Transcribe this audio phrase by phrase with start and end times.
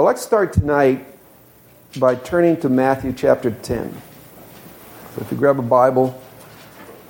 [0.00, 1.06] I'd like start tonight
[1.98, 3.92] by turning to Matthew chapter 10.
[5.14, 6.18] So if you grab a Bible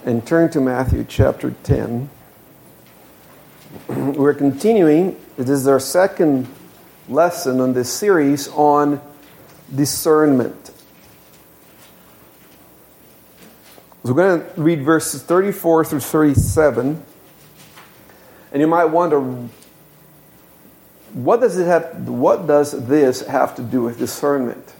[0.05, 2.11] and turn to Matthew chapter 10,
[3.89, 5.17] we're continuing.
[5.37, 6.49] This is our second
[7.09, 9.01] lesson on this series on
[9.73, 10.73] discernment.
[14.03, 17.05] So we're going to read verses 34 through 37.
[18.51, 19.49] And you might wonder,
[21.13, 24.75] what does it have what does this have to do with discernment?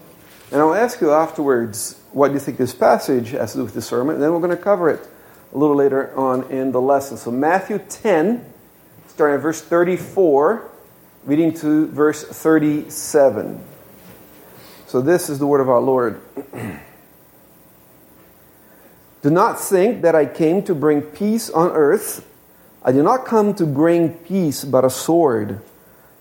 [0.51, 3.73] And I'll ask you afterwards what do you think this passage has to do with
[3.73, 5.07] discernment, and then we're going to cover it
[5.53, 7.17] a little later on in the lesson.
[7.17, 8.45] So Matthew 10,
[9.07, 10.69] starting at verse 34,
[11.25, 13.63] reading to verse 37.
[14.87, 16.21] So this is the word of our Lord.
[19.21, 22.27] Do not think that I came to bring peace on earth.
[22.83, 25.61] I did not come to bring peace, but a sword.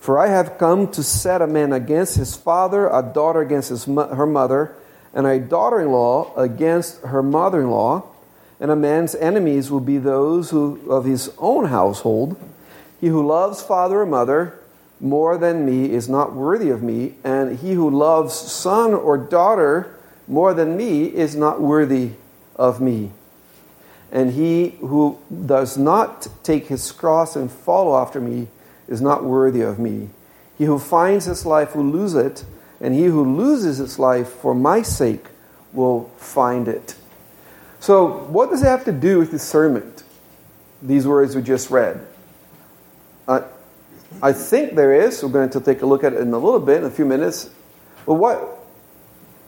[0.01, 3.85] For I have come to set a man against his father, a daughter against his,
[3.85, 4.75] her mother,
[5.13, 8.07] and a daughter in law against her mother in law.
[8.59, 12.37] And a man's enemies will be those who, of his own household.
[13.01, 14.59] He who loves father or mother
[15.01, 19.95] more than me is not worthy of me, and he who loves son or daughter
[20.27, 22.13] more than me is not worthy
[22.57, 23.11] of me.
[24.13, 28.49] And he who does not take his cross and follow after me
[28.91, 30.11] is not worthy of me.
[30.59, 32.45] He who finds his life will lose it,
[32.81, 35.25] and he who loses his life for my sake
[35.73, 36.97] will find it.
[37.79, 40.03] So, what does it have to do with discernment?
[40.83, 42.07] These words we just read.
[43.27, 43.43] Uh,
[44.23, 45.23] I think there is.
[45.23, 47.07] We're going to take a look at it in a little bit, in a few
[47.07, 47.49] minutes.
[48.05, 48.59] But what,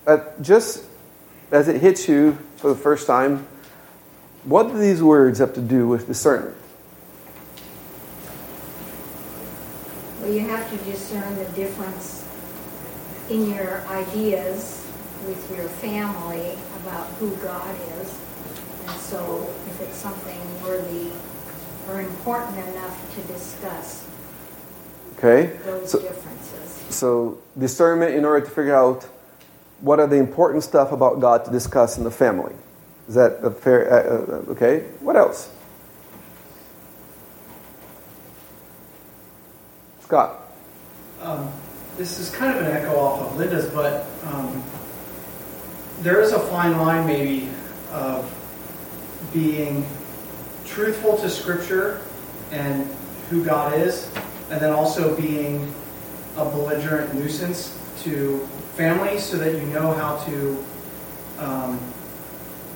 [0.07, 0.85] uh, just
[1.51, 3.47] as it hits you for the first time,
[4.45, 6.57] what do these words have to do with discernment?
[10.23, 12.25] Well, you have to discern the difference
[13.28, 14.87] in your ideas
[15.27, 18.19] with your family about who God is.
[18.87, 21.11] And so if it's something worthy
[21.89, 24.07] or important enough to discuss
[25.19, 25.57] Okay.
[25.64, 26.86] those So, differences.
[26.95, 29.05] so discernment in order to figure out
[29.80, 32.55] what are the important stuff about God to discuss in the family.
[33.08, 33.92] Is that a fair?
[33.92, 34.80] Uh, uh, okay.
[35.01, 35.51] What else?
[40.12, 40.42] Scott.
[41.23, 41.50] Um,
[41.96, 44.62] this is kind of an echo off of Linda's, but um,
[46.00, 47.48] there is a fine line maybe
[47.92, 48.30] of
[49.33, 49.86] being
[50.67, 52.02] truthful to Scripture
[52.51, 52.86] and
[53.30, 54.11] who God is,
[54.51, 55.72] and then also being
[56.36, 58.46] a belligerent nuisance to
[58.77, 60.64] families so that you know how to,
[61.39, 61.80] um,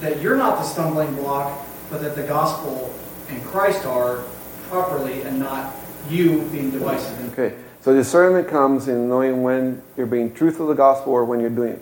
[0.00, 2.94] that you're not the stumbling block, but that the gospel
[3.28, 4.24] and Christ are
[4.70, 5.74] properly and not
[6.10, 7.32] you being divisive.
[7.32, 7.56] Okay.
[7.82, 11.50] So discernment comes in knowing when you're being truthful to the gospel or when you're
[11.50, 11.80] doing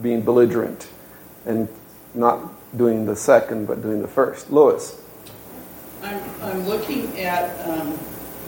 [0.00, 0.88] being belligerent
[1.44, 1.68] and
[2.14, 4.50] not doing the second but doing the first.
[4.50, 5.00] Lois.
[6.02, 7.92] I'm, I'm looking at um,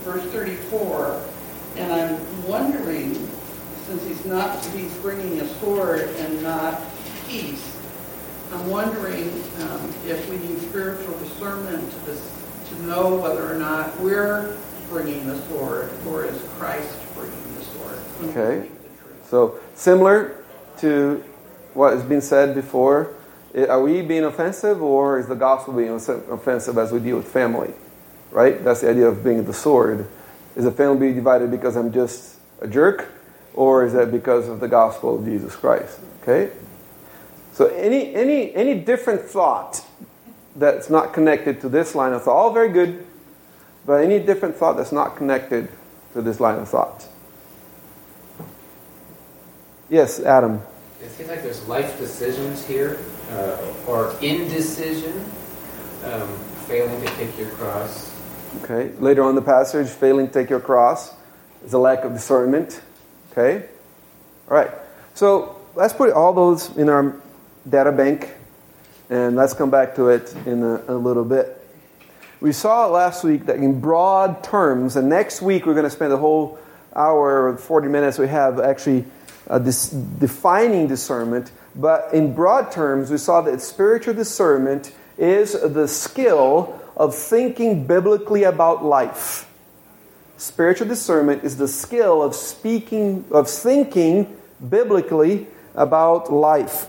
[0.04, 1.20] verse 34,
[1.76, 3.14] and I'm wondering,
[3.86, 6.80] since he's not, he's bringing a sword and not
[7.26, 7.76] peace,
[8.52, 9.28] I'm wondering
[9.62, 14.56] um, if we need spiritual discernment to, this, to know whether or not we're
[14.90, 17.98] bringing the sword, or is Christ bringing the sword?
[18.24, 18.68] Okay.
[19.28, 20.36] So similar
[20.78, 21.24] to
[21.72, 23.14] what has been said before,
[23.54, 27.32] eh, are we being offensive or is the gospel being offensive as we deal with
[27.32, 27.72] family?
[28.32, 28.62] Right?
[28.62, 30.06] That's the idea of being the sword.
[30.56, 33.08] Is the family being divided because I'm just a jerk
[33.54, 36.00] or is that because of the gospel of Jesus Christ?
[36.22, 36.50] Okay?
[37.52, 39.84] So any any any different thought
[40.56, 43.06] that's not connected to this line of thought, all very good,
[43.86, 45.68] but any different thought that's not connected
[46.12, 47.06] to this line of thought.
[49.88, 50.62] Yes, Adam.
[51.02, 52.98] It seems like there's life decisions here,
[53.32, 55.24] uh, or indecision,
[56.04, 56.28] um,
[56.66, 58.14] failing to take your cross.
[58.62, 58.92] Okay.
[58.98, 61.14] Later on in the passage, failing to take your cross
[61.64, 62.80] is a lack of discernment.
[63.32, 63.66] Okay.
[64.48, 64.70] All right.
[65.14, 67.16] So let's put all those in our
[67.68, 68.34] data bank,
[69.08, 71.59] and let's come back to it in a, a little bit.
[72.40, 76.10] We saw last week that in broad terms, and next week we're going to spend
[76.10, 76.58] the whole
[76.96, 79.04] hour or 40 minutes we have actually
[79.46, 81.52] uh, dis- defining discernment.
[81.76, 88.44] But in broad terms, we saw that spiritual discernment is the skill of thinking biblically
[88.44, 89.46] about life.
[90.38, 94.34] Spiritual discernment is the skill of speaking, of thinking
[94.66, 96.88] biblically about life.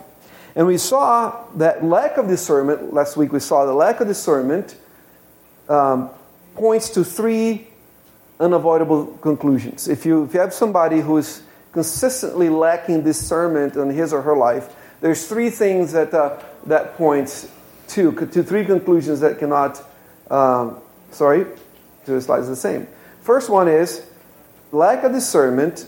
[0.55, 4.77] And we saw that lack of discernment, last week we saw the lack of discernment
[5.71, 6.09] um,
[6.55, 7.67] points to three
[8.39, 9.87] unavoidable conclusions.
[9.87, 11.41] If you, if you have somebody who's
[11.71, 17.49] consistently lacking discernment in his or her life, there's three things that uh, that points
[17.89, 19.81] to, to three conclusions that cannot,
[20.29, 20.77] um,
[21.11, 21.45] sorry,
[22.05, 22.87] two slides the same.
[23.21, 24.05] First one is
[24.71, 25.87] lack of discernment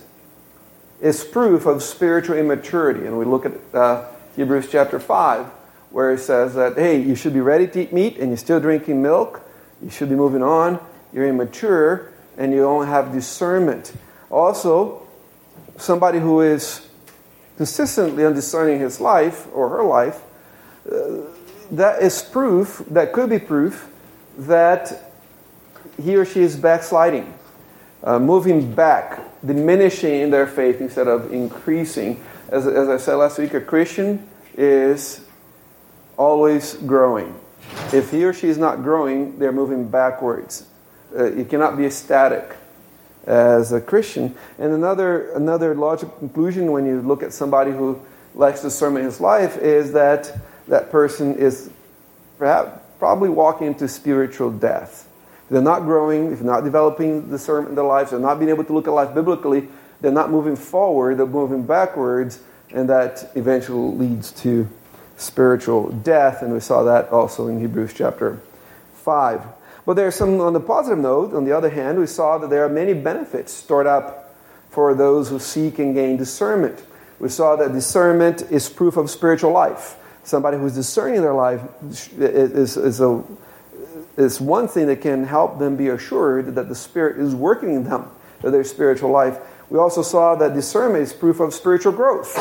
[1.02, 3.06] is proof of spiritual immaturity.
[3.06, 5.46] And we look at uh, Hebrews chapter 5,
[5.92, 8.60] where it says that, hey, you should be ready to eat meat and you're still
[8.60, 9.42] drinking milk.
[9.84, 10.80] You should be moving on.
[11.12, 13.94] You're immature and you don't have discernment.
[14.30, 15.06] Also,
[15.78, 16.88] somebody who is
[17.58, 20.22] consistently undiscerning his life or her life,
[20.92, 21.18] uh,
[21.72, 23.90] that is proof, that could be proof,
[24.38, 25.12] that
[26.02, 27.32] he or she is backsliding,
[28.04, 32.24] uh, moving back, diminishing in their faith instead of increasing.
[32.50, 34.28] As, as I said last week, a Christian
[34.58, 35.24] is
[36.18, 37.40] always growing.
[37.92, 40.68] If he or she is not growing, they're moving backwards.
[41.16, 42.56] Uh, you cannot be static
[43.26, 44.36] as a Christian.
[44.58, 48.02] And another, another logical conclusion when you look at somebody who
[48.36, 50.36] lacks discernment in his life is that
[50.68, 51.70] that person is
[52.38, 55.08] perhaps probably walking into spiritual death.
[55.44, 58.50] If they're not growing, if they're not developing discernment in their lives, they're not being
[58.50, 59.68] able to look at life biblically,
[60.02, 62.40] they're not moving forward, they're moving backwards,
[62.72, 64.68] and that eventually leads to
[65.18, 66.42] spiritual death.
[66.42, 68.40] And we saw that also in Hebrews chapter
[68.96, 69.42] 5.
[69.86, 72.64] But there's some, on the positive note, on the other hand, we saw that there
[72.64, 74.36] are many benefits stored up
[74.70, 76.84] for those who seek and gain discernment.
[77.20, 79.98] We saw that discernment is proof of spiritual life.
[80.24, 81.62] Somebody who's discerning their life
[82.18, 83.24] is, is, a,
[84.16, 87.84] is one thing that can help them be assured that the Spirit is working in
[87.84, 88.10] them,
[88.42, 89.38] that their spiritual life.
[89.70, 92.36] We also saw that discernment is proof of spiritual growth.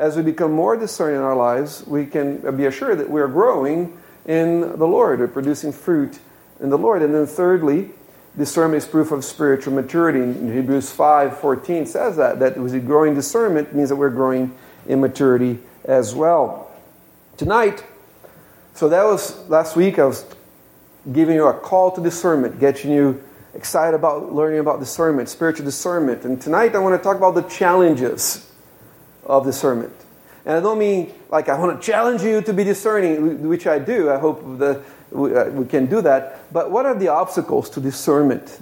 [0.00, 3.28] As we become more discerning in our lives, we can be assured that we are
[3.28, 6.18] growing in the Lord, or producing fruit
[6.58, 7.02] in the Lord.
[7.02, 7.90] And then thirdly,
[8.34, 10.20] discernment is proof of spiritual maturity.
[10.20, 14.56] In Hebrews 5 14 says that, that was growing discernment means that we're growing
[14.88, 16.70] in maturity as well.
[17.36, 17.84] Tonight,
[18.72, 20.24] so that was last week, I was
[21.12, 26.24] giving you a call to discernment, getting you excited about learning about discernment, spiritual discernment.
[26.24, 28.49] And tonight I want to talk about the challenges
[29.30, 29.92] of discernment.
[30.44, 33.78] And I don't mean like I want to challenge you to be discerning, which I
[33.78, 34.10] do.
[34.10, 36.52] I hope that we, uh, can do that.
[36.52, 38.60] But what are the obstacles to discernment?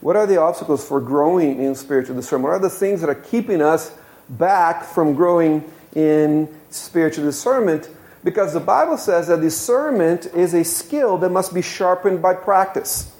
[0.00, 2.50] What are the obstacles for growing in spiritual discernment?
[2.50, 3.92] What are the things that are keeping us
[4.28, 7.88] back from growing in spiritual discernment?
[8.22, 13.12] Because the Bible says that discernment is a skill that must be sharpened by practice.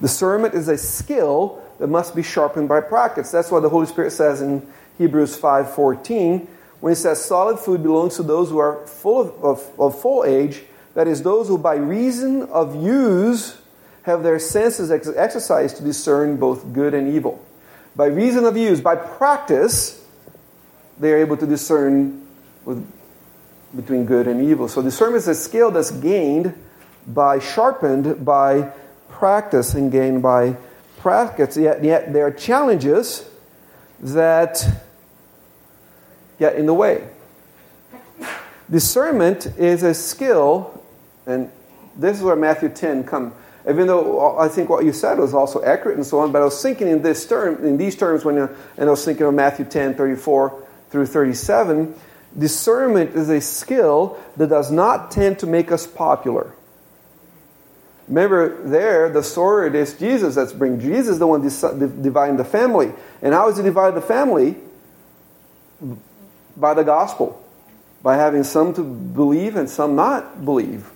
[0.00, 3.30] Discernment is a skill that must be sharpened by practice.
[3.30, 4.66] That's what the Holy Spirit says in
[4.98, 6.46] Hebrews 5:14
[6.80, 10.22] when it says solid food belongs to those who are full of, of, of full
[10.24, 10.64] age
[10.94, 13.58] that is, those who by reason of use
[14.02, 17.44] have their senses ex- exercised to discern both good and evil.
[17.96, 20.04] By reason of use, by practice,
[20.98, 22.26] they are able to discern
[22.64, 22.86] with,
[23.74, 24.68] between good and evil.
[24.68, 26.54] So discernment is a skill that's gained
[27.06, 28.72] by, sharpened by
[29.08, 30.56] practice and gained by
[30.98, 31.56] practice.
[31.56, 33.28] Yet, yet there are challenges
[34.00, 34.66] that
[36.38, 37.08] get in the way.
[38.70, 40.82] Discernment is a skill
[41.26, 41.50] and
[41.96, 43.34] this is where Matthew 10 come.
[43.68, 46.42] Even though uh, I think what you said was also accurate and so on, but
[46.42, 49.26] I was thinking in this term, in these terms when, uh, and I was thinking
[49.26, 51.94] of Matthew 10, 34 through 37.
[52.36, 56.52] Discernment is a skill that does not tend to make us popular.
[58.08, 60.80] Remember, there, the sword is Jesus that's bringing.
[60.80, 61.40] Jesus the one
[62.02, 62.92] dividing the family.
[63.22, 64.56] And how is he divide the family?
[66.56, 67.40] By the gospel.
[68.02, 70.90] By having some to believe and some not believe.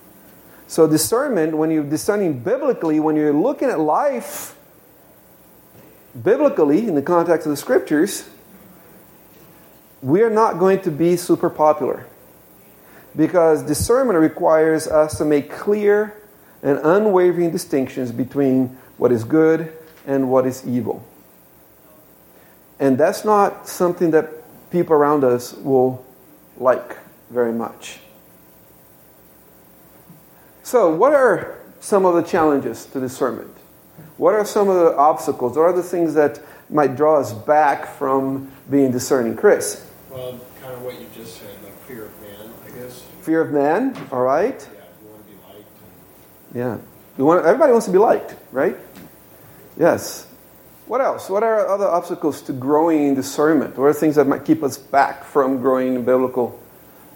[0.67, 4.55] So, discernment, when you're discerning biblically, when you're looking at life
[6.23, 8.29] biblically in the context of the scriptures,
[10.03, 12.07] we are not going to be super popular.
[13.17, 16.15] Because discernment requires us to make clear
[16.63, 19.73] and unwavering distinctions between what is good
[20.07, 21.07] and what is evil.
[22.81, 24.31] And that's not something that
[24.71, 26.05] people around us will
[26.57, 26.97] like
[27.31, 28.01] very much.
[30.63, 33.55] So, what are some of the challenges to discernment?
[34.17, 35.57] What are some of the obstacles?
[35.57, 39.37] What are the things that might draw us back from being discerning?
[39.37, 39.87] Chris?
[40.11, 43.03] Well, kind of what you just said, like fear of man, I guess.
[43.23, 44.61] Fear of man, all right?
[44.61, 45.69] Yeah, you want to be liked.
[46.55, 46.79] Yeah.
[47.17, 48.77] You want, everybody wants to be liked, right?
[49.77, 50.27] Yes.
[50.87, 51.29] What else?
[51.29, 53.77] What are other obstacles to growing in discernment?
[53.77, 56.59] What are things that might keep us back from growing in biblical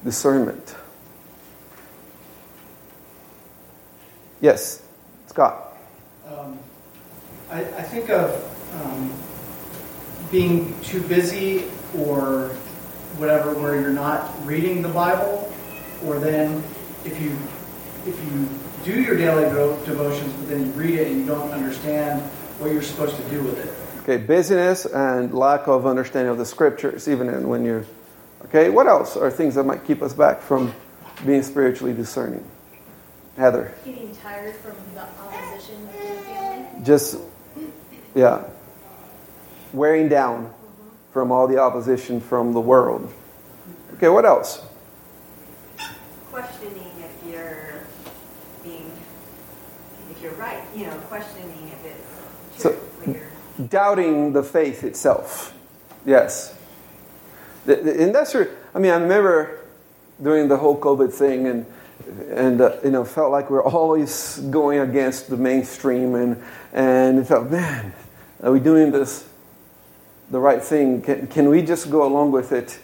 [0.05, 0.77] discernment?
[4.43, 4.83] Yes,
[5.29, 5.77] Scott.
[6.29, 6.59] Um,
[7.51, 8.31] I, I, think of
[8.75, 9.12] um,
[10.31, 12.49] being too busy or
[13.17, 15.53] whatever where you're not reading the Bible,
[16.05, 16.62] or then
[17.05, 17.39] if you
[18.05, 18.49] if you
[18.85, 22.21] do your daily devotions but then you read it and you don't understand
[22.59, 24.03] what you're supposed to do with it.
[24.03, 27.85] Okay, busyness and lack of understanding of the scriptures, even in, when you're.
[28.47, 30.73] Okay, what else are things that might keep us back from
[31.25, 32.45] being spiritually discerning?
[33.37, 36.85] Heather, Getting tired from the opposition of your family.
[36.85, 37.17] just,
[38.15, 38.45] yeah,
[39.73, 40.53] wearing down
[41.12, 43.12] from all the opposition from the world.
[43.95, 44.62] Okay, what else?
[46.31, 47.85] questioning if you're
[48.65, 48.91] being,
[50.11, 52.71] if you're right, you know, questioning if it's So-
[53.05, 53.14] true.
[53.14, 53.26] you're-
[53.69, 55.55] doubting the faith itself.
[56.07, 56.55] Yes.
[57.67, 59.59] The, the, and that's, I mean, I remember
[60.23, 61.67] during the whole COVID thing and,
[62.31, 67.19] and uh, you know, felt like we are always going against the mainstream and, and
[67.19, 67.93] it felt, man,
[68.43, 69.29] are we doing this
[70.31, 71.02] the right thing?
[71.02, 72.79] Can, can we just go along with it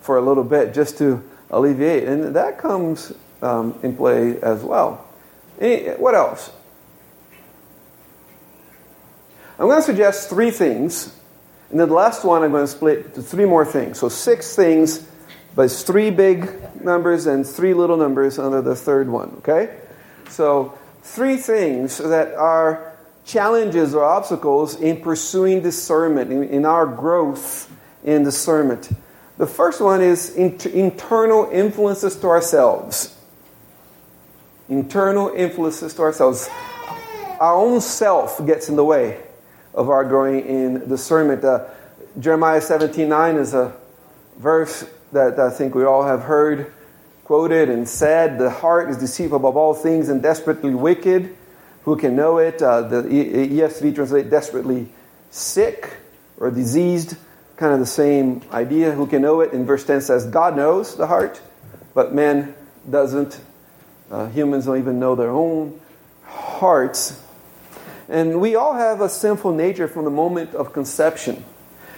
[0.00, 2.04] for a little bit just to alleviate?
[2.04, 5.06] And that comes um, in play as well.
[5.60, 6.50] Any, what else?
[9.56, 11.14] I'm going to suggest three things,
[11.70, 14.00] and then the last one I'm going to split to three more things.
[14.00, 15.06] So six things,
[15.54, 19.78] but it's three big numbers and three little numbers under the third one, okay?
[20.28, 27.70] So three things that are challenges or obstacles in pursuing discernment, in, in our growth
[28.02, 28.90] in discernment.
[29.38, 33.16] The first one is inter- internal influences to ourselves.
[34.68, 36.48] Internal influences to ourselves.
[37.38, 39.20] Our own self gets in the way
[39.74, 41.44] of our growing in discernment.
[41.44, 41.64] Uh,
[42.18, 43.72] Jeremiah 17:9 is a
[44.38, 46.72] verse that I think we all have heard
[47.24, 48.38] quoted and said.
[48.38, 51.34] The heart is deceitful above all things and desperately wicked.
[51.84, 52.62] Who can know it?
[52.62, 54.88] Uh, the ESV translates desperately
[55.30, 55.90] sick
[56.38, 57.16] or diseased.
[57.56, 58.92] Kind of the same idea.
[58.92, 59.52] Who can know it?
[59.52, 61.40] In verse 10 says, God knows the heart,
[61.94, 62.54] but man
[62.88, 63.40] doesn't.
[64.10, 65.80] Uh, humans don't even know their own
[66.24, 67.20] hearts.
[68.08, 71.44] And we all have a sinful nature from the moment of conception.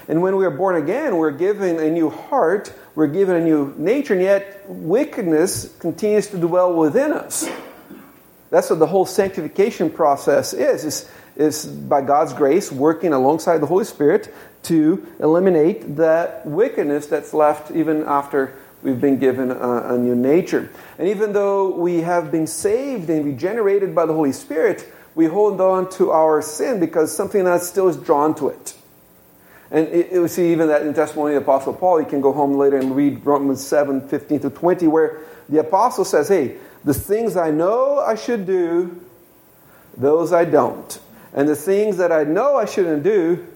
[0.09, 3.75] And when we are born again, we're given a new heart, we're given a new
[3.77, 7.49] nature, and yet wickedness continues to dwell within us.
[8.51, 13.67] That's what the whole sanctification process is, is, is by God's grace working alongside the
[13.67, 14.33] Holy Spirit
[14.65, 20.71] to eliminate that wickedness that's left even after we've been given a, a new nature.
[20.99, 25.63] And even though we have been saved and regenerated by the Holy Spirit, we hold
[25.63, 28.75] on to our sin because something that still is drawn to it.
[29.71, 32.01] And it, it, we see even that in testimony of the Apostle Paul.
[32.01, 36.05] You can go home later and read Romans 7 15 to 20, where the Apostle
[36.05, 39.01] says, Hey, the things I know I should do,
[39.97, 41.01] those I don't.
[41.33, 43.47] And the things that I know I shouldn't do,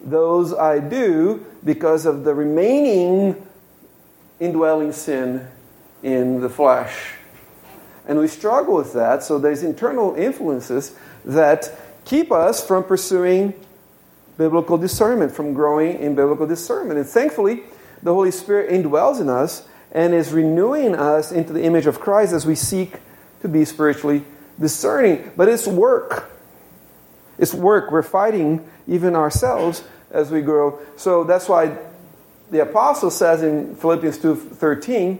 [0.00, 3.46] those I do because of the remaining
[4.40, 5.46] indwelling sin
[6.02, 7.15] in the flesh.
[8.06, 10.94] And we struggle with that, so there's internal influences
[11.24, 11.72] that
[12.04, 13.52] keep us from pursuing
[14.38, 16.98] biblical discernment, from growing in biblical discernment.
[17.00, 17.64] And thankfully,
[18.02, 22.32] the Holy Spirit indwells in us and is renewing us into the image of Christ
[22.32, 22.96] as we seek
[23.42, 24.24] to be spiritually
[24.60, 25.32] discerning.
[25.36, 26.30] But it's work.
[27.38, 27.90] It's work.
[27.90, 30.78] We're fighting even ourselves as we grow.
[30.96, 31.76] So that's why
[32.50, 35.18] the apostle says in Philippians 2:13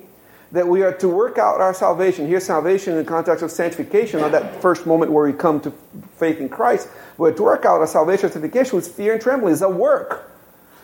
[0.53, 2.27] that we are to work out our salvation.
[2.27, 5.73] Here's salvation in the context of sanctification, not that first moment where we come to
[6.17, 6.89] faith in Christ.
[7.19, 9.53] We're to work out our salvation sanctification with fear and trembling.
[9.53, 10.31] It's a work.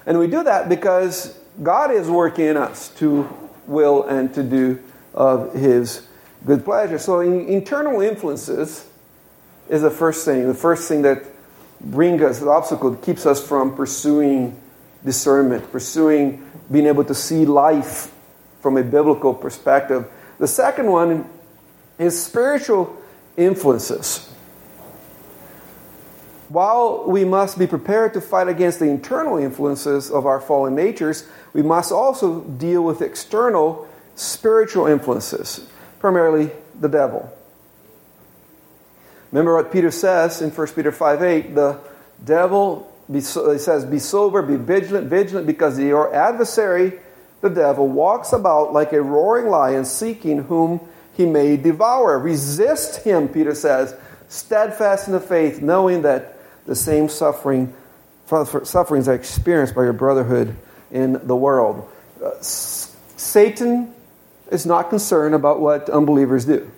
[0.04, 3.28] And we do that because God is working in us to
[3.66, 4.82] will and to do
[5.14, 6.06] of his
[6.44, 6.98] good pleasure.
[6.98, 8.86] So in, internal influences
[9.68, 11.22] is the first thing, the first thing that
[11.80, 14.58] brings us, the obstacle that keeps us from pursuing
[15.04, 18.12] discernment, pursuing being able to see life
[18.62, 20.10] from a biblical perspective.
[20.38, 21.28] The second one
[21.98, 22.96] is spiritual
[23.36, 24.28] influences.
[26.48, 31.28] While we must be prepared to fight against the internal influences of our fallen natures,
[31.52, 35.66] we must also deal with external spiritual influences,
[35.98, 37.32] primarily the devil.
[39.30, 41.80] Remember what Peter says in 1 Peter 5 8 the
[42.22, 47.00] devil, he says, Be sober, be vigilant, vigilant, because your adversary,
[47.42, 50.80] the devil, walks about like a roaring lion, seeking whom
[51.14, 52.18] he may devour.
[52.18, 53.94] Resist him, Peter says,
[54.28, 57.74] steadfast in the faith, knowing that the same suffering,
[58.26, 60.56] sufferings are experienced by your brotherhood
[60.90, 61.88] in the world.
[62.24, 63.92] Uh, Satan
[64.50, 66.70] is not concerned about what unbelievers do.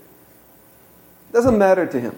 [1.29, 2.17] It doesn't matter to him.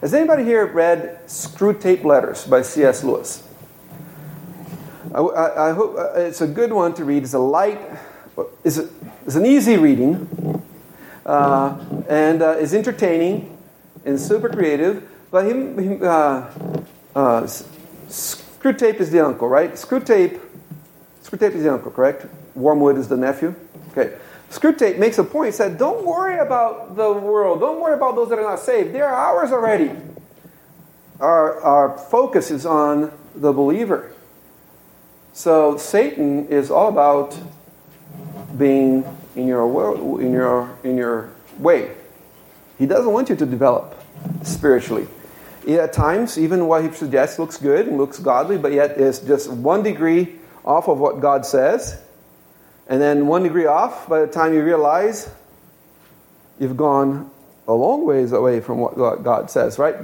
[0.00, 3.04] Has anybody here read Screwtape Letters by C.S.
[3.04, 3.45] Lewis?
[5.14, 7.22] I, I, hope uh, it's a good one to read.
[7.22, 7.80] It's a light,
[8.64, 8.88] it's, a,
[9.24, 10.62] it's an easy reading,
[11.24, 13.56] uh, and uh, it's entertaining
[14.04, 15.08] and super creative.
[15.30, 16.50] But him, him uh,
[17.14, 17.42] uh,
[18.08, 19.72] Screwtape is the uncle, right?
[19.72, 20.40] Screwtape,
[21.22, 22.26] Screwtape is the uncle, correct?
[22.54, 23.54] Wormwood is the nephew.
[23.90, 24.16] Okay.
[24.50, 25.46] Screwtape makes a point.
[25.46, 27.60] He said, "Don't worry about the world.
[27.60, 28.94] Don't worry about those that are not saved.
[28.94, 29.90] They are ours already.
[31.18, 34.12] Our our focus is on the believer."
[35.36, 37.38] So Satan is all about
[38.56, 41.28] being in your world, in your in your
[41.58, 41.90] way.
[42.78, 44.02] He doesn't want you to develop
[44.42, 45.06] spiritually.
[45.68, 49.50] At times, even what he suggests looks good and looks godly, but yet is just
[49.50, 52.00] one degree off of what God says,
[52.88, 55.28] and then one degree off by the time you realize
[56.58, 57.30] you've gone
[57.68, 59.78] a long ways away from what God says.
[59.78, 59.96] Right?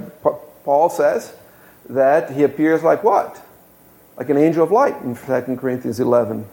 [0.63, 1.33] Paul says
[1.89, 3.43] that he appears like what?
[4.17, 6.45] Like an angel of light in 2 Corinthians 11,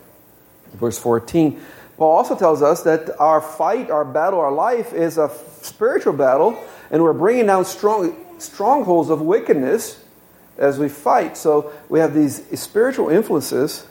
[0.74, 1.60] verse 14.
[1.96, 6.62] Paul also tells us that our fight, our battle, our life is a spiritual battle,
[6.90, 10.02] and we're bringing down strong, strongholds of wickedness
[10.56, 11.36] as we fight.
[11.36, 13.86] So we have these spiritual influences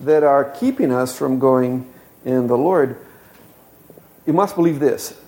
[0.00, 1.90] that are keeping us from going
[2.24, 2.98] in the Lord.
[4.26, 5.18] You must believe this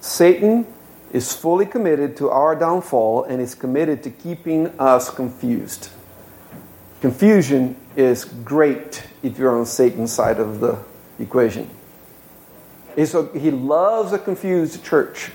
[0.00, 0.66] Satan
[1.12, 5.88] is fully committed to our downfall and is committed to keeping us confused.
[7.04, 10.78] Confusion is great if you're on Satan's side of the
[11.18, 11.68] equation.
[13.04, 15.30] So he loves a confused church.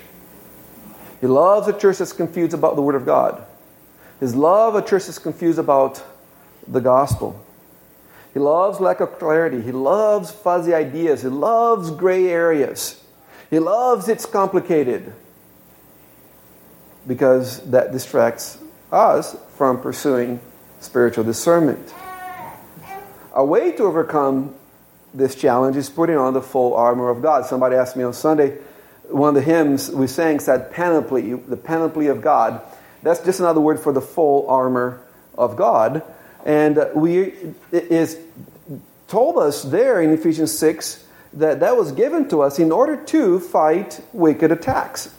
[1.20, 3.46] He loves a church that's confused about the Word of God.
[4.18, 6.02] His love a church that's confused about
[6.66, 7.40] the gospel.
[8.34, 9.62] He loves lack of clarity.
[9.62, 11.22] He loves fuzzy ideas.
[11.22, 13.00] He loves gray areas.
[13.48, 15.12] He loves it's complicated
[17.06, 18.58] because that distracts
[18.90, 20.40] us from pursuing
[20.80, 21.94] spiritual discernment.
[23.34, 24.54] A way to overcome
[25.14, 27.46] this challenge is putting on the full armor of God.
[27.46, 28.58] Somebody asked me on Sunday,
[29.08, 32.60] one of the hymns we sang said panoply, the panoply of God.
[33.02, 35.00] That's just another word for the full armor
[35.36, 36.02] of God.
[36.44, 37.32] And we
[37.72, 38.18] it is
[39.08, 43.40] told us there in Ephesians 6 that that was given to us in order to
[43.40, 45.14] fight wicked attacks.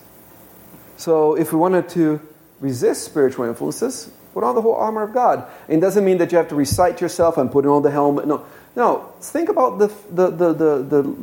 [0.97, 2.21] So if we wanted to
[2.59, 5.45] resist spiritual influences, Put on the whole armor of God.
[5.67, 8.27] It doesn't mean that you have to recite yourself and put on the helmet.
[8.27, 9.13] No, no.
[9.19, 11.15] Think about the the the the the,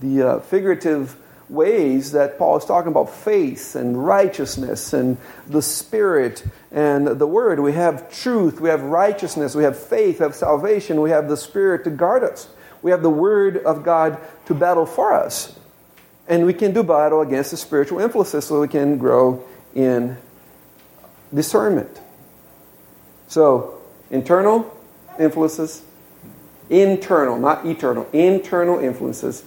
[0.00, 1.16] the uh, figurative
[1.48, 5.16] ways that Paul is talking about faith and righteousness and
[5.46, 7.60] the Spirit and the Word.
[7.60, 11.36] We have truth, we have righteousness, we have faith, we have salvation, we have the
[11.36, 12.48] Spirit to guard us.
[12.82, 15.58] We have the Word of God to battle for us.
[16.28, 20.16] And we can do battle against the spiritual influences so we can grow in
[21.32, 22.00] discernment.
[23.28, 24.72] So, internal
[25.18, 25.82] influences,
[26.70, 29.44] internal, not eternal, internal influences,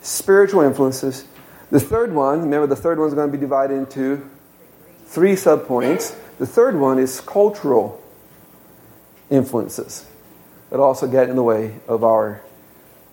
[0.00, 1.26] spiritual influences.
[1.70, 4.28] The third one, remember the third one is going to be divided into
[5.04, 6.16] three subpoints.
[6.38, 8.02] The third one is cultural
[9.30, 10.06] influences
[10.70, 12.42] that also get in the way of our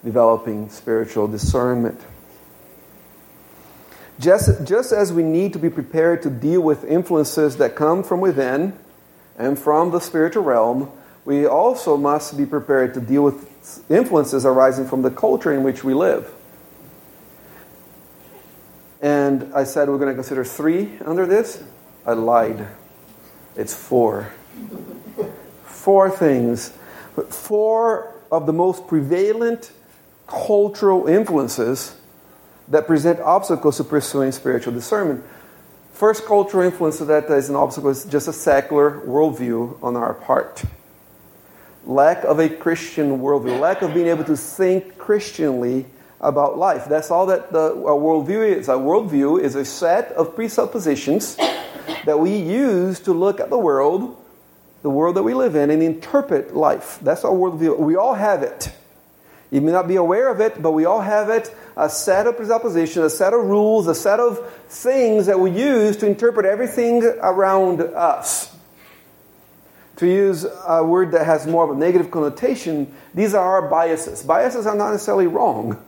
[0.04, 2.00] developing spiritual discernment.
[4.20, 8.22] Just, just as we need to be prepared to deal with influences that come from
[8.22, 8.78] within,
[9.38, 10.92] and from the spiritual realm,
[11.26, 13.52] we also must be prepared to deal with
[13.90, 16.32] influences arising from the culture in which we live.
[19.02, 21.64] And I said we're going to consider three under this.
[22.06, 22.68] I lied.
[23.56, 24.32] It's four.
[25.66, 26.74] Four things.
[27.30, 29.72] Four of the most prevalent
[30.28, 31.96] cultural influences
[32.68, 35.24] that present obstacles to pursuing spiritual discernment.
[35.96, 40.62] First cultural influence that is an obstacle is just a secular worldview on our part.
[41.86, 45.86] Lack of a Christian worldview, lack of being able to think Christianly
[46.20, 46.84] about life.
[46.90, 48.68] That's all that the, a worldview is.
[48.68, 51.38] A worldview is a set of presuppositions
[52.04, 54.22] that we use to look at the world,
[54.82, 57.00] the world that we live in, and interpret life.
[57.04, 57.80] That's our worldview.
[57.80, 58.70] We all have it.
[59.56, 62.36] You may not be aware of it, but we all have it a set of
[62.36, 67.02] presuppositions, a set of rules, a set of things that we use to interpret everything
[67.22, 68.54] around us.
[69.96, 74.24] To use a word that has more of a negative connotation, these are our biases.
[74.24, 75.82] Biases are not necessarily wrong,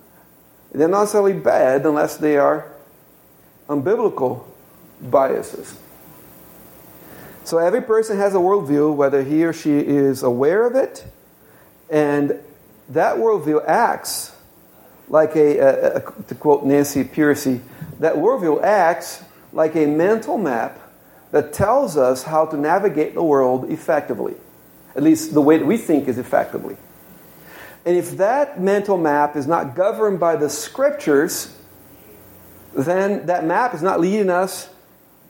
[0.72, 2.72] they're not necessarily bad unless they are
[3.68, 4.46] unbiblical
[5.02, 5.78] biases.
[7.44, 11.06] So every person has a worldview, whether he or she is aware of it,
[11.90, 12.40] and
[12.90, 14.34] that worldview acts
[15.10, 17.62] like a, a, a to quote Nancy Pearcey,
[18.00, 19.24] that worldview acts
[19.54, 20.80] like a mental map
[21.32, 24.36] that tells us how to navigate the world effectively.
[24.96, 26.78] At least the way that we think is effectively.
[27.86, 31.56] And if that mental map is not governed by the scriptures,
[32.74, 34.70] then that map is not leading us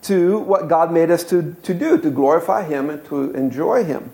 [0.04, 4.12] to what God made us to, to do, to glorify Him and to enjoy Him.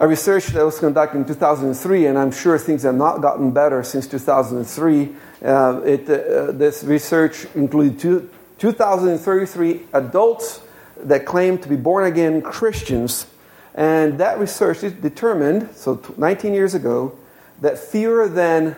[0.00, 3.82] A research that was conducted in 2003, and I'm sure things have not gotten better
[3.82, 5.08] since 2003.
[5.44, 10.60] Uh, it, uh, this research included two, 2,033 adults
[10.98, 13.26] that claimed to be born again Christians.
[13.74, 17.18] And that research determined, so 19 years ago,
[17.60, 18.76] that fewer than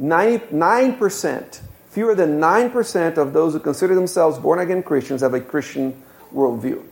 [0.00, 6.00] 99%, fewer than 9% of those who consider themselves born again Christians have a Christian
[6.32, 6.84] worldview.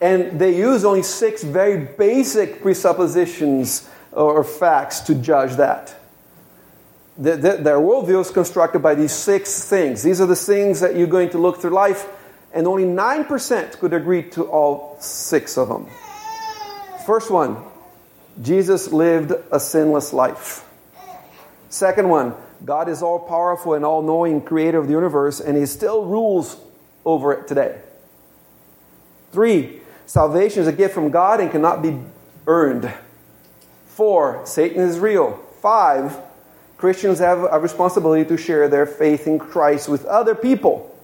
[0.00, 5.94] And they use only six very basic presuppositions or facts to judge that.
[7.18, 10.02] The, the, their worldview is constructed by these six things.
[10.02, 12.06] These are the things that you're going to look through life,
[12.52, 15.86] and only 9% could agree to all six of them.
[17.06, 17.56] First one
[18.42, 20.62] Jesus lived a sinless life.
[21.70, 25.66] Second one, God is all powerful and all knowing, creator of the universe, and He
[25.66, 26.56] still rules
[27.04, 27.80] over it today.
[29.32, 31.98] Three, salvation is a gift from God and cannot be
[32.46, 32.92] earned.
[33.88, 35.34] Four, Satan is real.
[35.60, 36.16] Five,
[36.76, 40.94] Christians have a responsibility to share their faith in Christ with other people.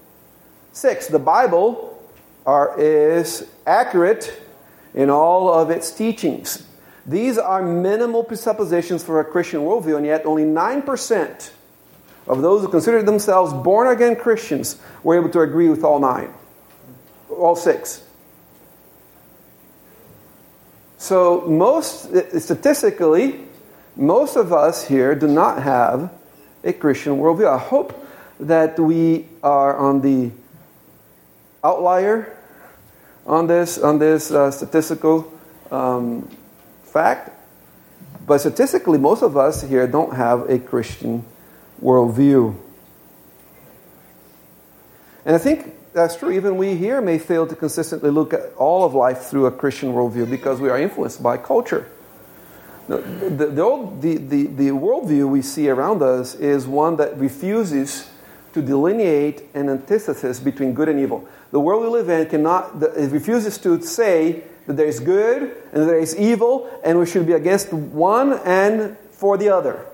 [0.73, 2.03] Six, the Bible
[2.47, 4.41] are, is accurate
[4.95, 6.67] in all of its teachings.
[7.07, 11.51] These are minimal presuppositions for a Christian worldview, and yet only 9%
[12.27, 16.33] of those who considered themselves born again Christians were able to agree with all nine,
[17.29, 18.05] all six.
[21.03, 23.41] So, most statistically,
[23.97, 26.13] most of us here do not have
[26.63, 27.53] a Christian worldview.
[27.53, 28.07] I hope
[28.39, 30.31] that we are on the
[31.65, 32.39] outlier
[33.27, 35.27] on this on this uh, statistical
[35.73, 36.31] um,
[36.85, 37.31] fact.
[38.25, 41.25] But statistically, most of us here don't have a Christian
[41.83, 42.55] worldview.
[45.25, 46.31] And I think that's true.
[46.31, 49.93] Even we here may fail to consistently look at all of life through a Christian
[49.93, 51.87] worldview because we are influenced by culture.
[52.89, 57.17] The, the, the, old, the, the, the worldview we see around us is one that
[57.17, 58.11] refuses
[58.55, 61.29] to delineate an antithesis between good and evil.
[61.53, 65.89] The world we live in cannot, it refuses to say that there is good and
[65.89, 69.87] there is evil, and we should be against one and for the other.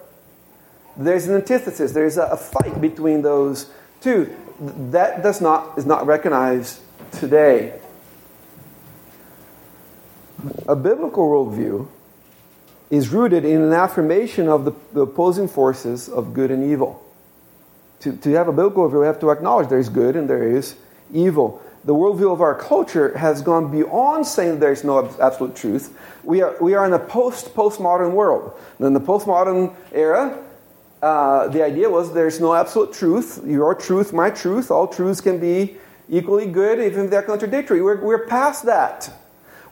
[0.96, 4.34] There's an antithesis, there's a, a fight between those two.
[4.60, 6.80] That does not, is not recognized
[7.12, 7.78] today.
[10.66, 11.88] A biblical worldview
[12.90, 17.04] is rooted in an affirmation of the, the opposing forces of good and evil.
[18.00, 20.56] To, to have a biblical worldview, we have to acknowledge there is good and there
[20.56, 20.76] is
[21.12, 21.62] evil.
[21.84, 25.96] The worldview of our culture has gone beyond saying there is no absolute truth.
[26.22, 28.58] We are, we are in a post postmodern world.
[28.78, 30.38] In the postmodern era,
[31.02, 33.40] uh, the idea was there's no absolute truth.
[33.44, 35.76] Your truth, my truth, all truths can be
[36.08, 37.82] equally good, even if they're contradictory.
[37.82, 39.10] We're, we're past that.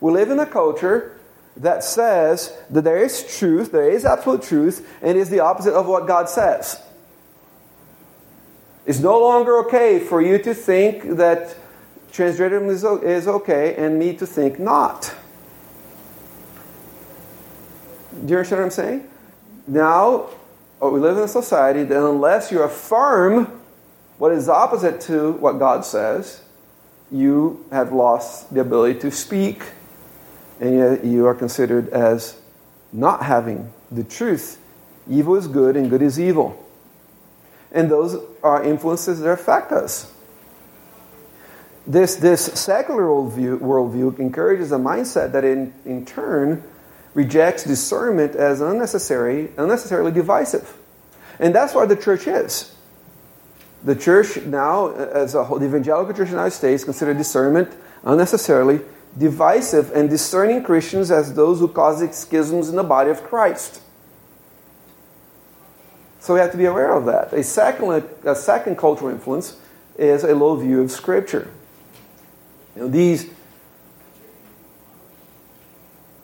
[0.01, 1.19] We live in a culture
[1.57, 5.87] that says that there is truth, there is absolute truth, and is the opposite of
[5.87, 6.81] what God says.
[8.85, 11.57] It's no longer okay for you to think that
[12.13, 15.13] transgenderism is, is okay and me to think not.
[18.13, 19.11] Do you understand what I'm saying?
[19.67, 20.29] Now,
[20.81, 23.61] we live in a society that unless you affirm
[24.19, 26.43] what is opposite to what God says,
[27.11, 29.63] you have lost the ability to speak
[30.61, 32.39] and yet you are considered as
[32.93, 34.59] not having the truth.
[35.09, 36.63] Evil is good and good is evil.
[37.73, 40.13] And those are influences that affect us.
[41.87, 46.65] This, this secular worldview, worldview encourages a mindset that in, in turn
[47.17, 50.77] rejects discernment as unnecessary, unnecessarily divisive.
[51.39, 52.77] And that's what the church is.
[53.83, 57.75] The church now, as a whole, the evangelical church in the United States, consider discernment
[58.05, 58.81] unnecessarily
[59.17, 63.81] divisive and discerning Christians as those who cause schisms in the body of Christ.
[66.21, 67.33] So we have to be aware of that.
[67.33, 69.57] A second, a second cultural influence
[69.97, 71.51] is a low view of Scripture.
[72.75, 73.31] You know, these,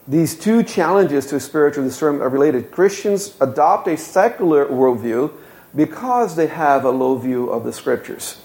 [0.07, 2.71] these two challenges to spiritual discernment are related.
[2.71, 5.33] Christians adopt a secular worldview
[5.75, 8.37] because they have a low view of the Scriptures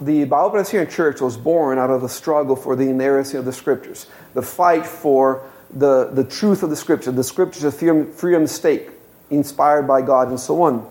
[0.00, 3.52] the Bible Presbyterian Church was born out of the struggle for the inerrancy of the
[3.52, 8.42] Scriptures, the fight for the, the truth of the Scripture, the Scriptures of freedom, freedom
[8.42, 8.90] mistake,
[9.30, 10.88] inspired by God, and so on.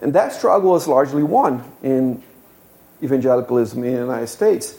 [0.00, 2.22] And that struggle is largely won in
[3.02, 4.78] evangelicalism in the United States.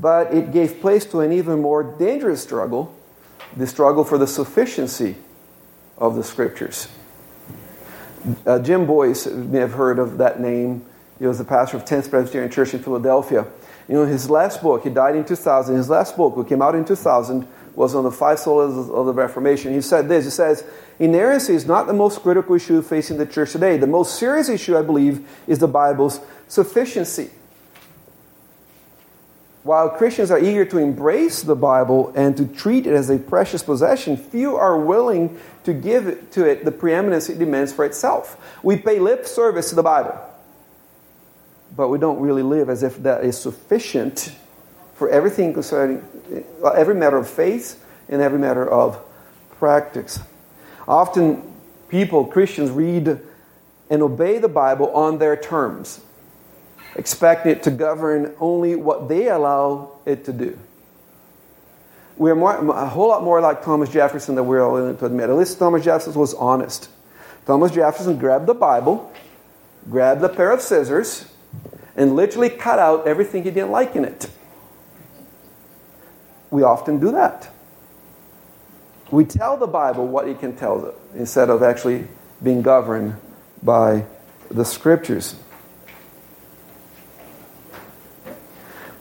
[0.00, 2.94] but it gave place to an even more dangerous struggle
[3.56, 5.16] the struggle for the sufficiency
[5.96, 6.88] of the scriptures.
[8.46, 10.84] Uh, Jim Boice, you may have heard of that name.
[11.18, 13.46] He was the pastor of 10th Presbyterian Church in Philadelphia.
[13.88, 16.74] You know, his last book, he died in 2000, his last book, which came out
[16.74, 19.72] in 2000, was on the five solas of the Reformation.
[19.72, 20.64] He said this He says,
[20.98, 23.76] Inerrancy is not the most critical issue facing the church today.
[23.76, 27.30] The most serious issue, I believe, is the Bible's sufficiency.
[29.62, 33.62] While Christians are eager to embrace the Bible and to treat it as a precious
[33.62, 38.36] possession, few are willing to give to it the preeminence it demands for itself.
[38.62, 40.18] We pay lip service to the Bible,
[41.76, 44.32] but we don't really live as if that is sufficient
[44.94, 46.04] for everything concerning
[46.62, 48.98] uh, every matter of faith and every matter of
[49.58, 50.20] practice.
[50.86, 51.42] Often,
[51.88, 53.20] people, Christians, read
[53.90, 56.00] and obey the Bible on their terms
[56.96, 60.58] expecting it to govern only what they allow it to do.
[62.16, 65.30] We're more, a whole lot more like Thomas Jefferson than we're willing to admit.
[65.30, 66.88] At least Thomas Jefferson was honest.
[67.46, 69.12] Thomas Jefferson grabbed the Bible,
[69.88, 71.26] grabbed a pair of scissors,
[71.96, 74.28] and literally cut out everything he didn't like in it.
[76.50, 77.50] We often do that.
[79.10, 82.06] We tell the Bible what it can tell us instead of actually
[82.42, 83.16] being governed
[83.62, 84.04] by
[84.50, 85.34] the scriptures.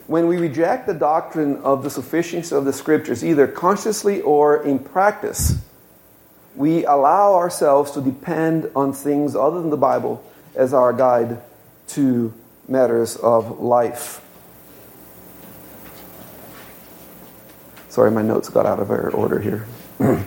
[0.08, 4.80] When we reject the doctrine of the sufficiency of the scriptures, either consciously or in
[4.80, 5.56] practice,
[6.56, 10.24] we allow ourselves to depend on things other than the Bible
[10.56, 11.42] as our guide
[11.88, 12.34] to
[12.68, 14.24] matters of life.
[17.90, 19.68] Sorry, my notes got out of order here.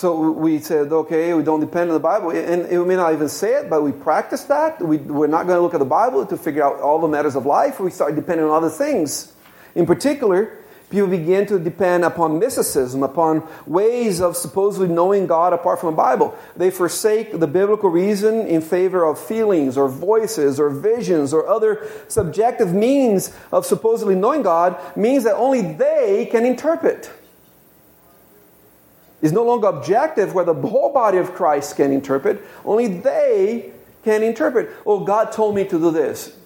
[0.00, 2.30] So we said, okay, we don't depend on the Bible.
[2.30, 4.80] And we may not even say it, but we practice that.
[4.80, 7.36] We, we're not going to look at the Bible to figure out all the matters
[7.36, 7.78] of life.
[7.80, 9.34] We start depending on other things.
[9.74, 10.56] In particular,
[10.88, 15.98] people begin to depend upon mysticism, upon ways of supposedly knowing God apart from the
[15.98, 16.34] Bible.
[16.56, 21.86] They forsake the biblical reason in favor of feelings or voices or visions or other
[22.08, 27.10] subjective means of supposedly knowing God, means that only they can interpret
[29.22, 32.42] is no longer objective where the whole body of Christ can interpret.
[32.64, 33.72] Only they
[34.04, 34.70] can interpret.
[34.86, 36.36] Oh, God told me to do this.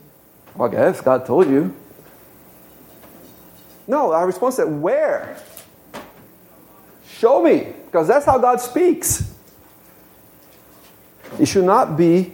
[0.55, 1.75] Well, I guess God told you.
[3.87, 5.37] No, our response is where?
[7.09, 9.35] Show me, because that's how God speaks.
[11.39, 12.33] It should not be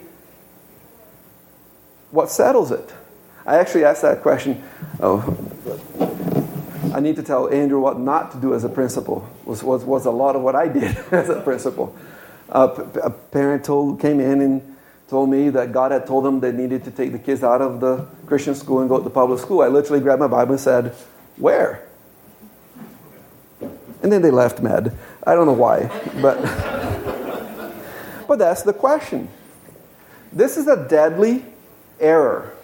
[2.11, 2.93] what settles it.
[3.47, 4.63] I actually asked that question.
[5.01, 5.21] Oh,
[6.93, 9.29] I need to tell Andrew what not to do as a principal.
[9.45, 11.97] Was was, was a lot of what I did as a principal.
[12.49, 12.69] Uh,
[13.03, 14.77] a parent told came in and
[15.09, 17.81] told me that God had told them they needed to take the kids out of
[17.81, 19.63] the Christian school and go to public school.
[19.63, 20.95] I literally grabbed my Bible and said,
[21.37, 21.87] "Where?"
[24.03, 24.97] And then they left mad.
[25.25, 25.89] I don't know why,
[26.21, 26.41] but
[28.29, 29.29] but that's the question.
[30.33, 31.45] This is a deadly
[31.99, 32.55] error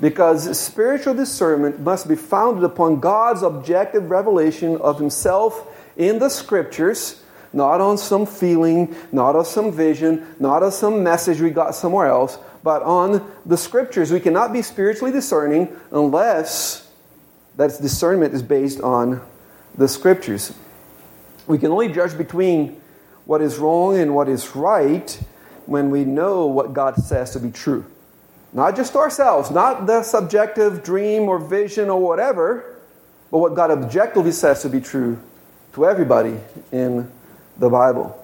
[0.00, 7.22] because spiritual discernment must be founded upon God's objective revelation of Himself in the Scriptures,
[7.52, 12.06] not on some feeling, not on some vision, not on some message we got somewhere
[12.06, 14.10] else, but on the Scriptures.
[14.10, 16.90] We cannot be spiritually discerning unless
[17.56, 19.20] that discernment is based on
[19.76, 20.54] the Scriptures.
[21.46, 22.80] We can only judge between
[23.24, 25.20] what is wrong and what is right
[25.66, 27.84] when we know what God says to be true.
[28.52, 32.76] Not just ourselves, not the subjective dream or vision or whatever,
[33.30, 35.18] but what God objectively says to be true
[35.72, 36.38] to everybody
[36.70, 37.10] in
[37.56, 38.18] the Bible.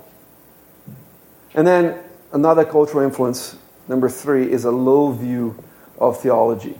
[1.54, 1.98] And then
[2.32, 3.56] another cultural influence,
[3.88, 5.62] number three, is a low view
[5.98, 6.78] of theology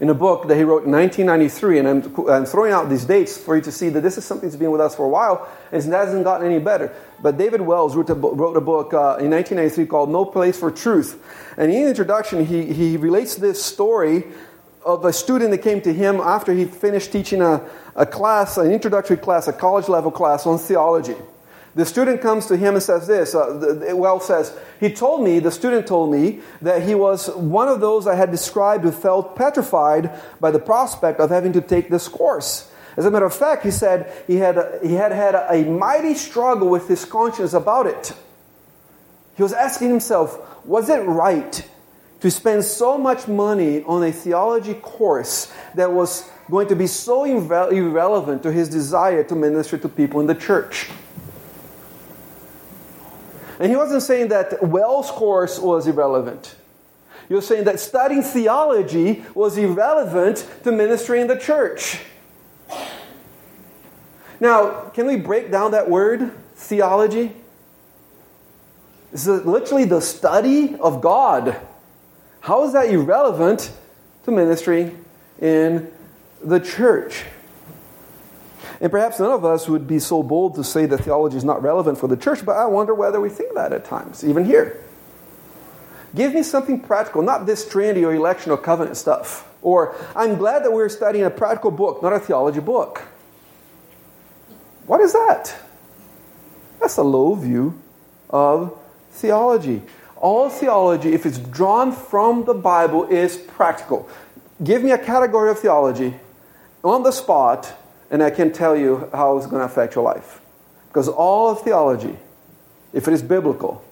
[0.00, 3.38] in a book that he wrote in 1993, and I'm, I'm, throwing out these dates
[3.38, 5.48] for you to see that this is something that's been with us for a while,
[5.72, 6.94] and it hasn't gotten any better.
[7.22, 10.70] But David Wells wrote a, wrote a book uh, in 1993 called No Place for
[10.70, 11.22] Truth.
[11.56, 14.24] And in the introduction, he, he relates this story
[14.84, 18.70] of a student that came to him after he finished teaching a, a class, an
[18.70, 21.16] introductory class, a college level class on theology.
[21.76, 23.34] The student comes to him and says this.
[23.34, 27.80] Uh, well, says, he told me, the student told me, that he was one of
[27.80, 30.10] those I had described who felt petrified
[30.40, 32.72] by the prospect of having to take this course.
[32.96, 36.70] As a matter of fact, he said he had, he had had a mighty struggle
[36.70, 38.14] with his conscience about it.
[39.36, 41.62] He was asking himself, was it right
[42.20, 47.26] to spend so much money on a theology course that was going to be so
[47.26, 50.88] irre- irrelevant to his desire to minister to people in the church?
[53.58, 56.54] And he wasn't saying that Wells' course was irrelevant.
[57.28, 62.00] You're saying that studying theology was irrelevant to ministry in the church.
[64.38, 67.34] Now, can we break down that word, theology?
[69.12, 71.56] It's literally the study of God.
[72.40, 73.72] How is that irrelevant
[74.24, 74.94] to ministry
[75.40, 75.90] in
[76.44, 77.24] the church?
[78.80, 81.62] And perhaps none of us would be so bold to say that theology is not
[81.62, 84.82] relevant for the church, but I wonder whether we think that at times, even here.
[86.14, 89.48] Give me something practical, not this Trinity or election or covenant stuff.
[89.62, 93.02] Or, I'm glad that we're studying a practical book, not a theology book.
[94.86, 95.54] What is that?
[96.80, 97.80] That's a low view
[98.30, 98.78] of
[99.10, 99.82] theology.
[100.16, 104.08] All theology, if it's drawn from the Bible, is practical.
[104.62, 106.14] Give me a category of theology
[106.82, 107.72] on the spot,
[108.10, 110.40] and I can tell you how it's going to affect your life.
[110.88, 112.16] Because all of theology,
[112.92, 113.84] if it is biblical,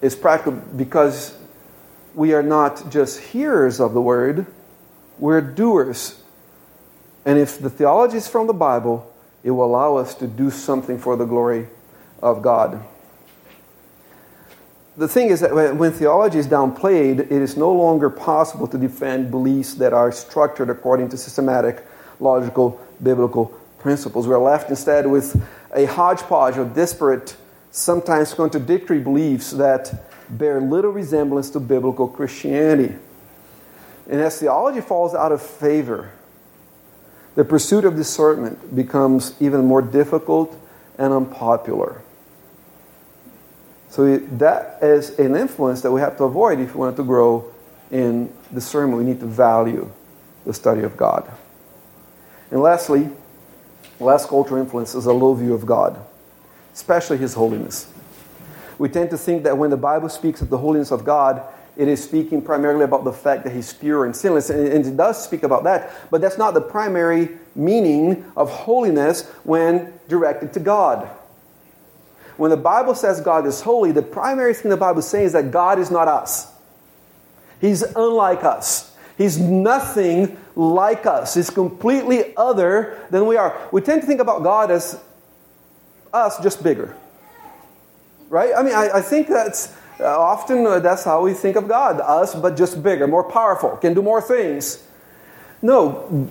[0.00, 1.36] is practical because
[2.14, 4.46] we are not just hearers of the word,
[5.18, 6.22] we're doers.
[7.24, 10.98] And if the theology is from the Bible, it will allow us to do something
[10.98, 11.68] for the glory
[12.22, 12.82] of God.
[14.96, 19.30] The thing is that when theology is downplayed, it is no longer possible to defend
[19.30, 21.84] beliefs that are structured according to systematic,
[22.20, 23.46] logical, biblical
[23.78, 24.26] principles.
[24.26, 25.40] We're left instead with
[25.74, 27.36] a hodgepodge of disparate,
[27.70, 29.92] sometimes contradictory beliefs that
[30.30, 32.94] bear little resemblance to biblical Christianity.
[34.08, 36.12] And as theology falls out of favor,
[37.34, 40.58] the pursuit of discernment becomes even more difficult
[40.98, 42.00] and unpopular.
[43.90, 47.52] So that is an influence that we have to avoid if we want to grow
[47.90, 48.98] in discernment.
[48.98, 49.90] We need to value
[50.44, 51.30] the study of God.
[52.50, 53.10] And lastly,
[53.98, 55.98] last cultural influence is a low view of God,
[56.74, 57.92] especially His holiness.
[58.78, 61.42] We tend to think that when the Bible speaks of the holiness of God,
[61.76, 65.22] it is speaking primarily about the fact that he's pure and sinless, and it does
[65.22, 71.06] speak about that, but that's not the primary meaning of holiness when directed to God.
[72.38, 75.32] When the Bible says God is holy, the primary thing the Bible is saying is
[75.32, 76.52] that God is not us.
[77.60, 78.94] He's unlike us.
[79.16, 81.34] He's nothing like us.
[81.34, 83.56] He's completely other than we are.
[83.70, 84.98] We tend to think about God as
[86.12, 86.96] us, just bigger.
[88.30, 88.52] Right?
[88.56, 92.00] I mean, I, I think that's uh, often uh, that's how we think of God
[92.00, 94.82] us, but just bigger, more powerful, can do more things.
[95.62, 96.28] No,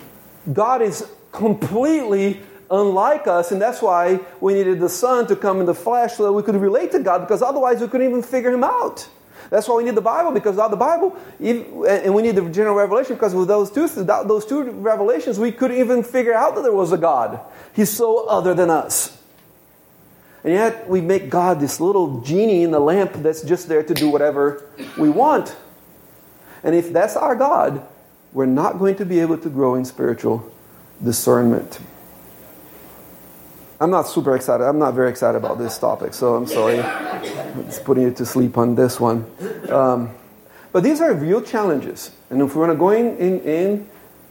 [0.52, 5.66] God is completely unlike us, and that's why we needed the Son to come in
[5.66, 8.52] the flesh so that we could relate to God, because otherwise we couldn't even figure
[8.52, 9.08] Him out.
[9.50, 12.76] That's why we need the Bible, because without the Bible, and we need the general
[12.76, 16.74] revelation, because with those two, those two revelations, we couldn't even figure out that there
[16.74, 17.40] was a God.
[17.74, 19.22] He's so other than us.
[20.44, 23.94] And yet we make God this little genie in the lamp that's just there to
[23.94, 24.64] do whatever
[24.98, 25.56] we want.
[26.64, 27.86] And if that's our God,
[28.32, 30.52] we're not going to be able to grow in spiritual
[31.04, 31.80] discernment.
[33.80, 34.64] I'm not super excited.
[34.64, 36.78] I'm not very excited about this topic, so I'm sorry.
[37.68, 39.26] It's putting you to sleep on this one.
[39.70, 40.12] Um,
[40.72, 42.12] but these are real challenges.
[42.30, 43.90] And if we want to go in, in, in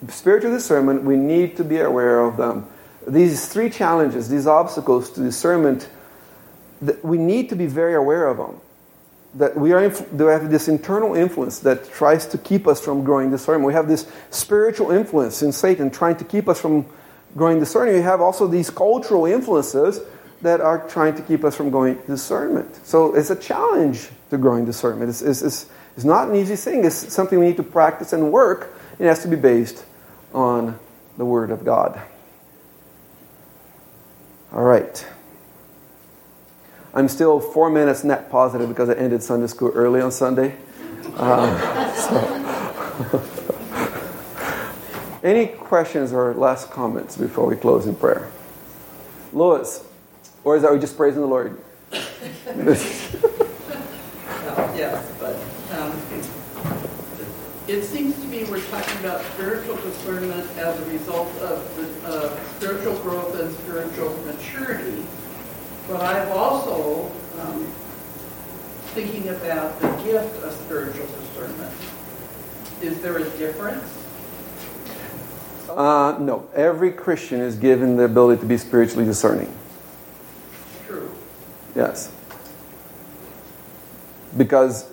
[0.09, 2.67] spiritual discernment, we need to be aware of them.
[3.07, 5.91] These three challenges, these obstacles to discernment,
[6.81, 8.61] that we need to be very aware of them.
[9.35, 13.31] That we are we have this internal influence that tries to keep us from growing
[13.31, 13.67] discernment.
[13.67, 16.87] We have this spiritual influence in Satan trying to keep us from
[17.37, 17.97] growing discernment.
[17.97, 20.01] We have also these cultural influences
[20.43, 22.87] that are trying to keep us from going discernment.
[22.87, 25.09] So it's a challenge to growing discernment.
[25.09, 25.67] It's, it's, it's,
[25.97, 26.85] it's not an easy thing.
[26.85, 28.77] It's something we need to practice and work.
[28.99, 29.85] It has to be based
[30.33, 30.79] on
[31.17, 32.01] the Word of God.
[34.53, 35.07] All right.
[36.93, 40.57] I'm still four minutes net positive because I ended Sunday school early on Sunday.
[41.17, 41.93] Uh,
[43.33, 43.41] so.
[45.25, 48.31] Any questions or last comments before we close in prayer?
[49.33, 49.85] Lois,
[50.45, 51.59] or is that we just praising the Lord?
[54.77, 55.35] yes, but
[55.73, 55.93] um,
[57.67, 62.95] it seems to me we're talking about spiritual discernment as a result of uh, spiritual
[62.99, 65.03] growth and spiritual maturity
[65.89, 67.65] but I'm also um,
[68.95, 71.75] thinking about the gift of spiritual discernment.
[72.81, 74.04] Is there a difference?
[75.69, 76.49] Uh, no.
[76.55, 79.53] Every Christian is given the ability to be spiritually discerning.
[80.87, 81.11] True.
[81.75, 82.13] Yes.
[84.37, 84.91] Because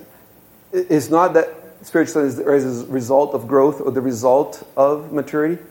[0.71, 1.49] it's not that
[1.83, 5.61] spiritual is a result of growth or the result of maturity.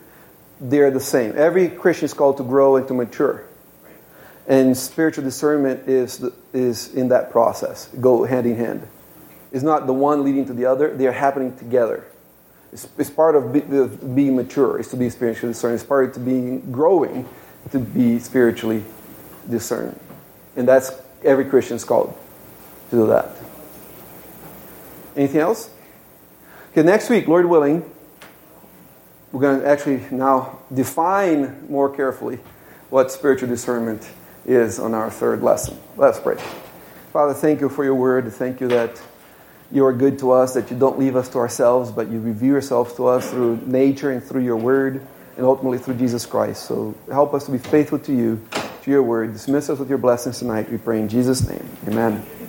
[0.59, 1.33] They're the same.
[1.35, 3.45] Every Christian is called to grow and to mature.
[4.47, 8.87] And spiritual discernment is, the, is in that process, go hand in hand.
[9.51, 12.03] is not the one leading to the other, they are happening together.
[12.73, 13.51] It's, it's part of
[14.15, 15.75] being mature, is to be spiritually discerning.
[15.75, 17.27] It's part of being growing
[17.71, 18.83] to be spiritually
[19.49, 19.99] discerning.
[20.55, 20.91] And that's
[21.23, 22.17] every Christian's called
[22.89, 23.29] to do that.
[25.15, 25.69] Anything else?
[26.71, 27.83] Okay, next week, Lord willing,
[29.31, 32.39] we're going to actually now define more carefully
[32.89, 34.09] what spiritual discernment
[34.45, 35.77] is on our third lesson.
[35.97, 36.37] Let's pray.
[37.11, 38.31] Father, thank you for your word.
[38.33, 39.01] Thank you that
[39.71, 42.53] you are good to us, that you don't leave us to ourselves, but you reveal
[42.53, 45.05] yourself to us through nature and through your word,
[45.37, 46.63] and ultimately through Jesus Christ.
[46.63, 48.45] So help us to be faithful to you,
[48.83, 49.33] to your word.
[49.33, 51.65] Dismiss us with your blessings tonight, we pray in Jesus' name.
[51.87, 52.40] Amen.